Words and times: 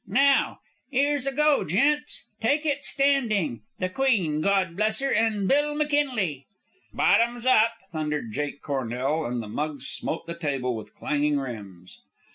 Now! 0.07 0.61
'Ere's 0.91 1.27
a 1.27 1.31
go, 1.31 1.63
gents! 1.63 2.25
Take 2.41 2.65
it 2.65 2.83
standing. 2.83 3.61
The 3.77 3.87
Queen, 3.87 4.41
Gawd 4.41 4.75
bless 4.75 4.99
'er, 4.99 5.11
and 5.11 5.47
Bill 5.47 5.75
McKinley!" 5.75 6.47
"Bottoms 6.91 7.45
up!" 7.45 7.73
thundered 7.91 8.31
Jake 8.31 8.63
Cornell, 8.63 9.25
and 9.27 9.43
the 9.43 9.47
mugs 9.47 9.85
smote 9.85 10.25
the 10.25 10.33
table 10.33 10.75
with 10.75 10.95
clanging 10.95 11.37
rims. 11.37 11.99